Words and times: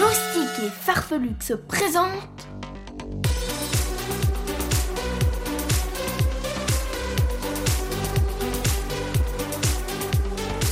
Loustique 0.00 0.64
et 0.64 0.70
Farfelux 0.70 1.36
se 1.40 1.52
présentent 1.52 2.48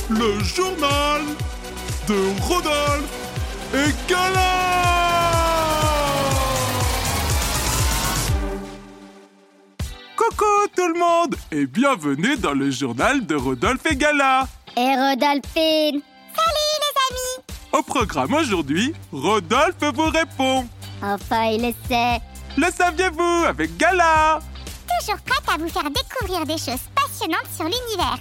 le 0.09 0.39
journal 0.43 1.21
de 2.07 2.41
Rodolphe 2.41 3.03
et 3.75 4.09
Gala. 4.09 4.39
Coucou 10.15 10.45
tout 10.75 10.87
le 10.87 10.97
monde 10.97 11.35
et 11.51 11.67
bienvenue 11.67 12.35
dans 12.37 12.53
le 12.53 12.71
journal 12.71 13.23
de 13.27 13.35
Rodolphe 13.35 13.85
et 13.91 13.95
Gala. 13.95 14.47
Et 14.75 14.95
Rodolphine 14.95 16.01
amis 16.01 16.18
Au 17.71 17.81
programme 17.83 18.33
aujourd'hui, 18.33 18.93
Rodolphe 19.11 19.83
vous 19.93 20.09
répond. 20.09 20.67
Enfin, 21.01 21.45
il 21.51 21.61
le 21.61 21.73
sait. 21.87 22.19
Le 22.57 22.65
saviez-vous 22.71 23.45
avec 23.47 23.77
Gala? 23.77 24.39
Toujours 24.99 25.21
prête 25.21 25.43
à 25.53 25.57
vous 25.57 25.69
faire 25.69 25.89
découvrir 25.89 26.45
des 26.45 26.57
choses 26.57 26.81
passionnantes 26.95 27.47
sur 27.55 27.65
l'univers. 27.65 28.17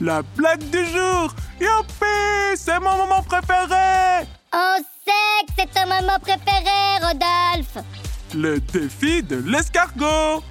La 0.00 0.22
blague 0.36 0.68
du 0.70 0.84
jour. 0.86 1.34
Youpi 1.58 2.56
C'est 2.56 2.78
mon 2.78 2.96
moment 2.96 3.22
préféré. 3.22 4.26
On 4.52 4.76
sait 4.76 5.46
que 5.46 5.52
c'est 5.58 5.72
ton 5.72 5.88
moment 5.88 6.18
préféré, 6.20 6.98
Rodolphe. 7.02 7.84
Le 8.34 8.60
défi 8.60 9.22
de 9.22 9.36
l'escargot. 9.36 10.42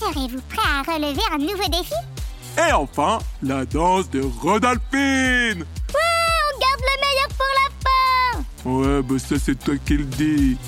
Serez-vous 0.00 0.40
prêt 0.48 0.66
à 0.66 0.92
relever 0.92 1.22
un 1.32 1.38
nouveau 1.38 1.68
défi? 1.68 1.94
Et 2.58 2.72
enfin, 2.72 3.18
la 3.42 3.66
danse 3.66 4.08
de 4.10 4.22
Rodolphine 4.40 5.66
Ouais, 8.66 9.00
bah 9.00 9.16
ça 9.16 9.38
c'est 9.38 9.56
toi 9.56 9.76
qui 9.76 9.96
le 9.96 10.04
dis. 10.04 10.58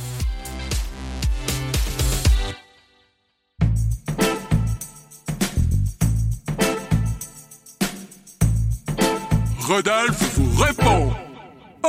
Rodolphe 9.58 10.38
vous 10.38 10.62
répond. 10.62 11.12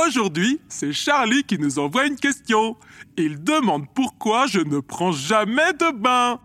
Aujourd'hui, 0.04 0.60
c'est 0.68 0.92
Charlie 0.92 1.44
qui 1.44 1.60
nous 1.60 1.78
envoie 1.78 2.06
une 2.06 2.16
question. 2.16 2.76
Il 3.16 3.44
demande 3.44 3.84
pourquoi 3.94 4.48
je 4.48 4.58
ne 4.58 4.80
prends 4.80 5.12
jamais 5.12 5.72
de 5.74 5.96
bain. 5.96 6.40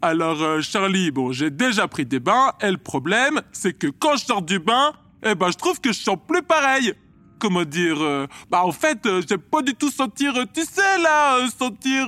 Alors 0.00 0.40
euh, 0.40 0.62
Charlie, 0.62 1.10
bon, 1.10 1.30
j'ai 1.30 1.50
déjà 1.50 1.86
pris 1.88 2.06
des 2.06 2.20
bains 2.20 2.52
et 2.62 2.70
le 2.70 2.78
problème, 2.78 3.42
c'est 3.52 3.74
que 3.74 3.88
quand 3.88 4.16
je 4.16 4.24
sors 4.24 4.40
du 4.40 4.58
bain, 4.60 4.94
eh 5.22 5.34
ben 5.34 5.50
je 5.50 5.58
trouve 5.58 5.78
que 5.78 5.92
je 5.92 5.98
sens 5.98 6.16
plus 6.26 6.42
pareil. 6.42 6.94
Comment 7.40 7.64
dire 7.64 7.96
euh, 8.02 8.26
Bah 8.50 8.64
en 8.64 8.70
fait, 8.70 9.06
euh, 9.06 9.22
j'aime 9.26 9.40
pas 9.40 9.62
du 9.62 9.74
tout 9.74 9.90
sentir, 9.90 10.36
euh, 10.36 10.44
tu 10.52 10.62
sais 10.62 10.98
là, 11.02 11.38
euh, 11.38 11.48
sentir. 11.58 12.06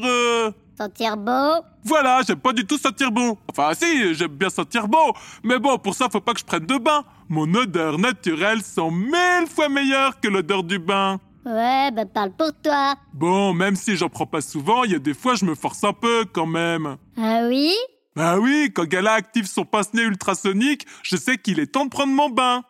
Sentir 0.79 1.17
beau 1.17 1.65
Voilà, 1.85 2.21
j'aime 2.27 2.39
pas 2.39 2.53
du 2.53 2.67
tout 2.67 2.77
sentir 2.77 3.11
bon. 3.11 3.39
Enfin 3.51 3.73
si, 3.75 4.15
j'aime 4.15 4.33
bien 4.33 4.51
sentir 4.51 4.89
bon, 4.89 5.13
mais 5.43 5.59
bon, 5.59 5.79
pour 5.79 5.95
ça, 5.95 6.09
faut 6.13 6.21
pas 6.21 6.35
que 6.35 6.41
je 6.41 6.45
prenne 6.45 6.67
de 6.67 6.77
bain. 6.77 7.03
Mon 7.31 7.53
odeur 7.55 7.99
naturelle 7.99 8.61
sent 8.63 8.91
mille 8.91 9.49
fois 9.49 9.71
meilleure 9.71 10.21
que 10.21 10.29
l'odeur 10.29 10.63
du 10.65 10.79
bain. 10.79 11.19
Ouais, 11.47 11.91
bah 11.93 12.05
parle 12.05 12.33
pour 12.33 12.53
toi 12.63 12.95
Bon, 13.15 13.55
même 13.55 13.75
si 13.75 13.97
j'en 13.97 14.11
prends 14.11 14.27
pas 14.27 14.43
souvent, 14.43 14.85
il 14.85 14.93
y 14.93 14.95
a 14.95 14.99
des 14.99 15.15
fois 15.15 15.35
je 15.35 15.47
me 15.47 15.55
force 15.55 15.83
un 15.83 15.95
peu 15.95 16.27
quand 16.31 16.47
même. 16.47 16.99
Ah 17.17 17.41
oui? 17.49 17.73
Bah 18.15 18.39
oui, 18.39 18.71
quand 18.75 18.85
Gala 18.85 19.15
active 19.15 19.47
son 19.47 19.65
pince-nez 19.65 20.03
ultrasonique, 20.03 20.87
je 21.03 21.17
sais 21.17 21.39
qu'il 21.39 21.59
est 21.59 21.69
temps 21.69 21.87
de 21.87 21.91
prendre 21.91 22.13
mon 22.13 22.29
bain. 22.29 22.63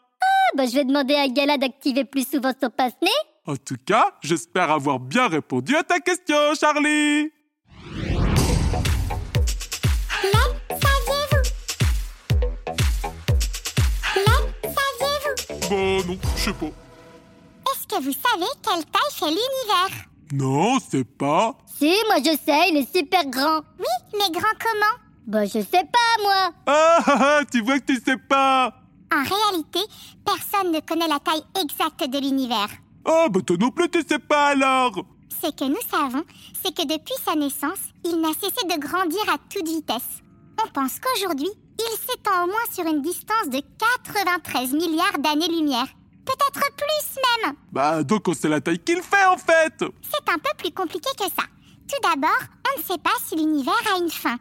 Ah 0.52 0.56
bah 0.58 0.66
je 0.66 0.74
vais 0.74 0.84
demander 0.84 1.14
à 1.14 1.28
Gala 1.28 1.56
d'activer 1.56 2.04
plus 2.04 2.28
souvent 2.28 2.52
son 2.60 2.68
passe-nez 2.68 3.08
En 3.46 3.56
tout 3.56 3.76
cas, 3.86 4.12
j'espère 4.22 4.70
avoir 4.70 5.00
bien 5.00 5.26
répondu 5.28 5.74
à 5.74 5.82
ta 5.82 5.98
question, 5.98 6.36
Charlie. 6.60 7.30
Bon, 15.70 16.02
non, 16.06 16.18
je 16.36 16.42
sais 16.42 16.52
pas. 16.52 16.66
Est-ce 16.66 17.86
que 17.86 18.02
vous 18.04 18.12
savez 18.12 18.46
quelle 18.62 18.84
taille 18.84 19.12
fait 19.12 19.26
l'univers? 19.26 20.04
Non, 20.34 20.78
c'est 20.90 21.04
pas. 21.04 21.54
Si, 21.78 21.94
moi 22.08 22.16
je 22.18 22.32
sais, 22.44 22.68
il 22.70 22.76
est 22.76 22.94
super 22.96 23.24
grand 23.26 23.60
Oui, 23.78 23.86
mais 24.14 24.30
grand 24.38 24.52
comment? 24.60 24.96
Bah 25.26 25.46
je 25.46 25.60
sais 25.60 25.62
pas, 25.90 26.22
moi 26.22 26.52
Ah, 26.66 26.98
ah, 27.06 27.18
ah, 27.20 27.40
tu 27.50 27.62
vois 27.62 27.78
que 27.78 27.86
tu 27.86 28.00
sais 28.04 28.16
pas. 28.28 28.74
En 29.12 29.22
réalité, 29.24 29.80
personne 30.24 30.72
ne 30.72 30.80
connaît 30.80 31.08
la 31.08 31.18
taille 31.18 31.44
exacte 31.60 32.08
de 32.08 32.18
l'univers. 32.18 32.68
Ah, 33.04 33.26
bah 33.28 33.40
toi 33.46 33.56
non 33.60 33.70
plus 33.70 33.90
tu 33.90 34.00
sais 34.08 34.18
pas 34.18 34.48
alors. 34.48 35.04
Ce 35.42 35.50
que 35.50 35.64
nous 35.64 35.76
savons, 35.90 36.24
c'est 36.62 36.74
que 36.74 36.82
depuis 36.82 37.14
sa 37.22 37.34
naissance, 37.34 37.80
il 38.04 38.20
n'a 38.20 38.32
cessé 38.32 38.64
de 38.64 38.80
grandir 38.80 39.20
à 39.28 39.36
toute 39.50 39.68
vitesse. 39.68 40.22
On 40.64 40.68
pense 40.70 40.98
qu'aujourd'hui, 40.98 41.50
il 41.78 41.96
s'étend 41.98 42.44
au 42.44 42.46
moins 42.46 42.68
sur 42.70 42.86
une 42.86 43.02
distance 43.02 43.48
de 43.48 43.60
93 44.06 44.72
milliards 44.72 45.18
d'années-lumière. 45.18 45.88
Peut-être 46.24 46.70
plus 46.76 47.20
même. 47.44 47.54
Bah 47.72 48.02
donc 48.04 48.28
on 48.28 48.34
sait 48.34 48.48
la 48.48 48.60
taille 48.60 48.78
qu'il 48.78 49.02
fait 49.02 49.26
en 49.26 49.36
fait. 49.36 49.74
C'est 49.78 50.32
un 50.32 50.38
peu 50.38 50.50
plus 50.56 50.72
compliqué 50.72 51.10
que 51.18 51.24
ça. 51.24 51.44
Tout 51.88 52.00
d'abord, 52.02 52.30
on 52.74 52.78
ne 52.78 52.84
sait 52.84 52.98
pas 53.02 53.10
si 53.26 53.36
l'univers 53.36 53.74
a 53.94 53.98
une 53.98 54.10
fin. 54.10 54.36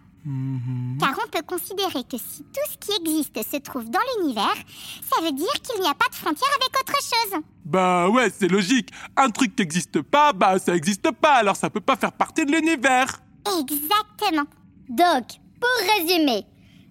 Car 1.01 1.16
on 1.25 1.29
peut 1.29 1.41
considérer 1.41 2.03
que 2.03 2.17
si 2.17 2.44
tout 2.44 2.72
ce 2.72 2.78
qui 2.78 2.91
existe 3.01 3.51
se 3.51 3.57
trouve 3.57 3.89
dans 3.89 4.00
l'univers, 4.16 4.53
ça 5.01 5.19
veut 5.23 5.31
dire 5.31 5.51
qu'il 5.63 5.81
n'y 5.81 5.88
a 5.88 5.95
pas 5.95 6.07
de 6.09 6.16
frontière 6.16 6.50
avec 6.56 6.79
autre 6.79 7.01
chose. 7.01 7.41
Bah 7.66 8.07
ouais, 8.07 8.29
c'est 8.29 8.47
logique. 8.47 8.89
Un 9.17 9.31
truc 9.31 9.56
qui 9.56 9.63
n'existe 9.63 10.03
pas, 10.03 10.31
bah 10.31 10.59
ça 10.59 10.75
existe 10.75 11.09
pas, 11.12 11.38
alors 11.38 11.56
ça 11.56 11.72
peut 11.72 11.81
pas 11.81 11.95
faire 11.95 12.12
partie 12.12 12.45
de 12.45 12.51
l'univers. 12.51 13.19
Exactement. 13.59 14.45
Donc, 14.89 15.25
pour 15.59 15.97
résumer, 15.97 16.45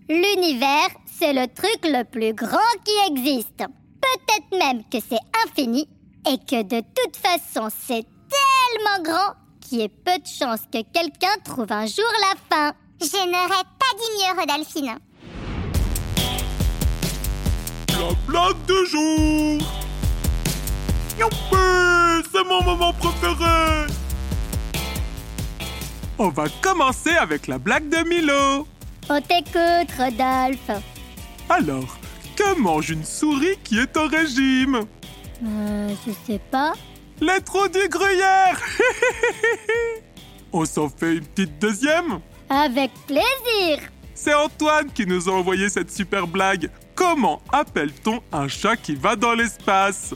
l'univers, 0.08 0.88
c'est 1.06 1.32
le 1.32 1.46
truc 1.46 1.78
le 1.84 2.02
plus 2.02 2.34
grand 2.34 2.58
qui 2.84 3.12
existe. 3.12 3.58
Peut-être 3.58 4.58
même 4.58 4.82
que 4.90 4.98
c'est 5.08 5.20
infini 5.46 5.88
et 6.26 6.38
que 6.38 6.64
de 6.64 6.80
toute 6.80 7.16
façon, 7.16 7.68
c'est 7.86 8.04
tellement 8.28 9.04
grand 9.04 9.34
qu'il 9.60 9.78
y 9.78 9.82
ait 9.82 9.88
peu 9.88 10.18
de 10.18 10.26
chances 10.26 10.62
que 10.72 10.82
quelqu'un 10.92 11.36
trouve 11.44 11.70
un 11.70 11.86
jour 11.86 12.10
la 12.20 12.56
fin. 12.56 12.74
Je 13.00 13.16
n'aurais 13.26 13.64
pas 13.78 13.92
dit 13.96 14.10
mieux, 14.18 14.38
Rodolphine. 14.38 14.98
La 17.88 18.14
blague 18.26 18.64
du 18.66 18.86
jour. 18.90 19.58
Youpi, 21.18 22.28
c'est 22.30 22.44
mon 22.46 22.62
moment 22.62 22.92
préféré. 22.92 23.86
On 26.18 26.28
va 26.28 26.44
commencer 26.60 27.12
avec 27.12 27.46
la 27.46 27.58
blague 27.58 27.88
de 27.88 28.06
Milo. 28.06 28.66
On 29.08 29.20
t'écoute, 29.22 29.90
Rodolphe. 29.96 30.82
Alors, 31.48 31.96
que 32.36 32.58
mange 32.58 32.90
une 32.90 33.04
souris 33.04 33.56
qui 33.64 33.78
est 33.78 33.96
au 33.96 34.06
régime? 34.06 34.82
Euh, 35.42 35.94
je 36.06 36.12
sais 36.26 36.40
pas. 36.50 36.74
Les 37.20 37.40
trous 37.40 37.68
du 37.68 37.88
gruyère 37.88 38.60
On 40.52 40.64
s'en 40.66 40.88
fait 40.90 41.14
une 41.14 41.26
petite 41.26 41.58
deuxième? 41.58 42.20
Avec 42.50 42.90
plaisir. 43.06 43.78
C'est 44.12 44.34
Antoine 44.34 44.90
qui 44.92 45.06
nous 45.06 45.28
a 45.28 45.32
envoyé 45.32 45.68
cette 45.68 45.90
super 45.90 46.26
blague. 46.26 46.68
Comment 46.96 47.40
appelle-t-on 47.52 48.20
un 48.32 48.48
chat 48.48 48.76
qui 48.76 48.96
va 48.96 49.14
dans 49.14 49.34
l'espace? 49.34 50.14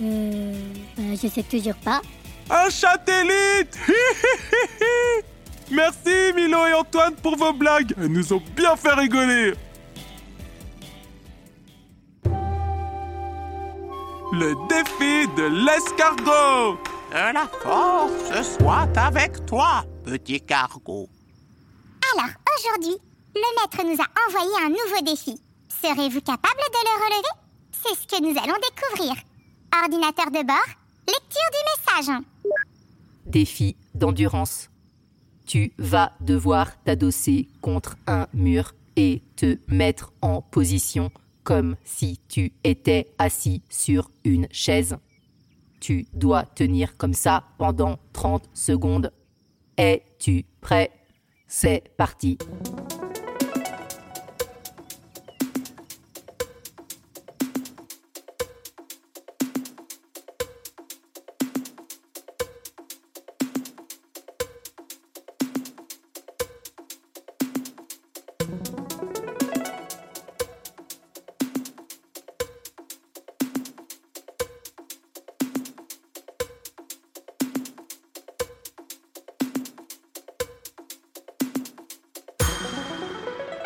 Euh, 0.00 0.52
bah, 0.96 1.02
je 1.20 1.28
sais 1.28 1.42
toujours 1.42 1.74
pas. 1.76 2.02
Un 2.50 2.68
satellite 2.68 3.78
Merci 5.70 6.32
Milo 6.36 6.66
et 6.66 6.74
Antoine 6.74 7.14
pour 7.14 7.36
vos 7.36 7.54
blagues. 7.54 7.94
Elles 7.98 8.08
nous 8.08 8.32
ont 8.34 8.42
bien 8.54 8.76
fait 8.76 8.92
rigoler. 8.92 9.54
Le 14.34 14.54
défi 14.68 15.26
de 15.36 15.64
l'escargot. 15.64 16.78
Que 17.10 17.34
la 17.34 17.48
force 17.62 18.58
soit 18.58 18.88
avec 18.96 19.44
toi, 19.46 19.84
petit 20.04 20.40
cargo. 20.40 21.08
Alors, 22.14 22.30
aujourd'hui, 22.58 22.96
le 23.34 23.40
maître 23.60 23.84
nous 23.84 24.02
a 24.02 24.26
envoyé 24.26 24.52
un 24.64 24.68
nouveau 24.68 25.02
défi. 25.02 25.40
Serez-vous 25.68 26.20
capable 26.20 26.60
de 26.70 26.80
le 26.84 27.04
relever? 27.04 27.28
C'est 27.72 27.94
ce 27.94 28.06
que 28.06 28.22
nous 28.22 28.38
allons 28.38 28.58
découvrir. 28.60 29.14
Ordinateur 29.82 30.26
de 30.26 30.46
bord, 30.46 30.68
lecture 31.06 31.50
du 31.52 32.02
message. 32.04 32.22
Défi 33.24 33.76
d'endurance. 33.94 34.68
Tu 35.46 35.72
vas 35.78 36.12
devoir 36.20 36.82
t'adosser 36.82 37.48
contre 37.62 37.96
un 38.06 38.26
mur 38.34 38.74
et 38.96 39.22
te 39.36 39.58
mettre 39.68 40.12
en 40.20 40.42
position 40.42 41.10
comme 41.44 41.76
si 41.82 42.20
tu 42.28 42.52
étais 42.62 43.14
assis 43.18 43.62
sur 43.70 44.10
une 44.24 44.48
chaise. 44.50 44.96
Tu 45.80 46.06
dois 46.12 46.44
tenir 46.44 46.96
comme 46.96 47.14
ça 47.14 47.44
pendant 47.58 47.98
30 48.12 48.48
secondes. 48.52 49.12
Es-tu 49.76 50.44
prêt? 50.60 50.92
C'est 51.54 51.82
parti. 51.98 52.38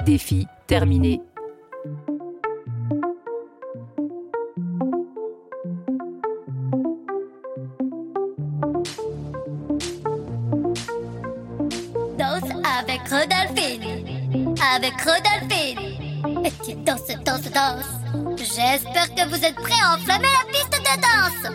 Défi 0.06 0.46
terminé. 0.68 1.20
Danse 12.16 12.50
avec 12.78 13.00
Rodolphine. 13.10 14.54
Avec 14.76 14.94
Rodolphine. 15.02 16.44
Et 16.44 16.52
tu 16.64 16.74
danses, 16.84 17.08
danses, 17.24 17.50
danses. 17.50 17.96
J'espère 18.36 19.12
que 19.12 19.28
vous 19.28 19.44
êtes 19.44 19.56
prêts 19.56 19.82
à 19.82 19.96
enflammer 19.96 20.28
la 20.38 20.52
piste 20.52 20.70
de 20.70 20.94
danse. 21.02 21.52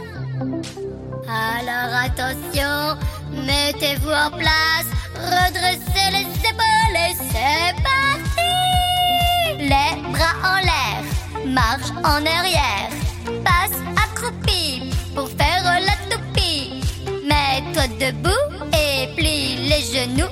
Alors 1.25 1.95
attention, 2.03 2.99
mettez-vous 3.31 4.09
en 4.09 4.29
place, 4.37 4.87
redressez 5.15 6.11
les 6.11 6.27
épaules 6.49 6.97
et 6.97 7.15
c'est 7.31 7.60
en 12.03 12.25
arrière, 12.25 12.89
passe 13.43 13.77
accroupi 13.95 14.91
pour 15.15 15.29
faire 15.29 15.63
la 15.63 15.95
toupie. 16.09 16.83
Mets-toi 17.27 17.87
debout 17.99 18.47
et 18.73 19.07
plie 19.15 19.69
les 19.69 19.81
genoux. 19.81 20.31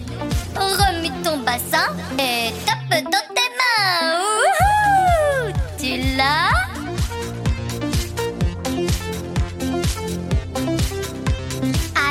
Remue 0.56 1.12
ton 1.24 1.38
bassin 1.40 1.88
et 2.18 2.52
tape 2.66 3.04
dans 3.04 3.28
tes 3.36 3.50
mains. 3.60 4.20
Wouhou 4.20 5.54
tu 5.78 5.92
l'as? 6.18 6.54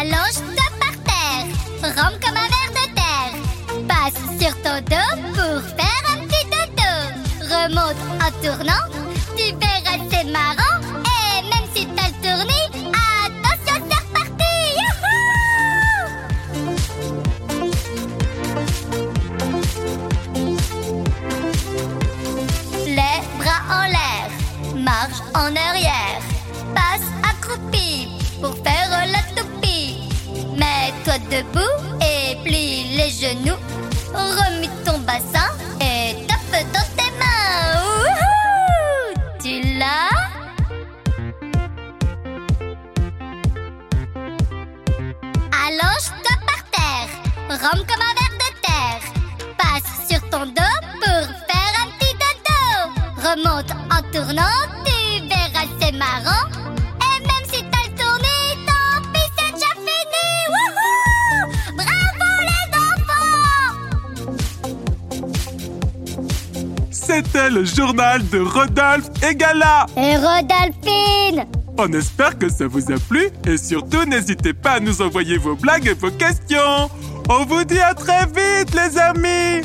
Allonge-toi 0.00 0.66
par 0.80 0.96
terre, 1.08 1.46
rampe 1.96 2.18
comme 2.24 2.36
un 2.36 2.48
ver 2.54 2.70
de 2.76 2.84
terre. 2.94 3.34
Passe 3.88 4.20
sur 4.40 4.54
ton 4.62 4.78
dos 4.88 5.12
pour 5.34 5.60
faire 5.76 6.02
un 6.12 6.18
petit 6.26 6.46
dodo. 6.46 6.92
Remonte 7.50 8.02
en 8.20 8.30
tournant, 8.42 8.84
verras 9.60 10.00
c'est 10.10 10.24
marrant. 10.30 10.78
Et 11.04 11.42
même 11.50 11.68
si 11.74 11.82
t'as 11.94 12.08
le 12.08 12.14
tournis, 12.22 12.68
attention 12.94 13.78
c'est 13.88 14.02
reparti. 14.06 14.54
Youhou 14.78 15.18
Les 22.86 23.18
bras 23.38 23.62
en 23.70 23.86
l'air, 23.94 24.28
marche 24.76 25.20
en 25.34 25.54
arrière, 25.68 26.22
passe 26.74 27.08
accroupi 27.30 28.08
pour 28.40 28.54
faire 28.64 28.90
la 29.14 29.22
toupie. 29.36 30.08
Mets-toi 30.56 31.18
debout 31.30 31.87
marrant. 55.98 56.48
Et 57.00 57.20
même 57.26 57.46
si 57.52 57.62
t'as 57.70 57.84
le 57.88 57.94
tourné, 57.96 58.36
tant 58.66 59.00
pis 59.12 59.28
c'est 59.36 59.52
déjà 59.54 59.72
fini. 59.74 60.26
Wouhou 60.54 61.76
Bravo 61.76 62.30
les 62.48 62.68
enfants 62.86 64.38
C'était 66.90 67.50
le 67.50 67.64
journal 67.64 68.26
de 68.28 68.40
Rodolphe 68.40 69.08
et 69.28 69.34
Gala. 69.34 69.86
Et 69.96 70.16
Rodolphine 70.16 71.46
On 71.78 71.92
espère 71.92 72.38
que 72.38 72.48
ça 72.48 72.66
vous 72.66 72.90
a 72.92 72.98
plu 73.08 73.28
et 73.46 73.56
surtout 73.56 74.04
n'hésitez 74.04 74.52
pas 74.52 74.72
à 74.72 74.80
nous 74.80 75.02
envoyer 75.02 75.38
vos 75.38 75.56
blagues 75.56 75.86
et 75.88 75.94
vos 75.94 76.10
questions. 76.10 76.90
On 77.28 77.44
vous 77.44 77.64
dit 77.64 77.80
à 77.80 77.94
très 77.94 78.24
vite 78.26 78.74
les 78.74 78.98
amis 78.98 79.62